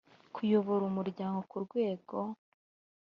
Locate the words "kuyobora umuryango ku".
0.35-1.57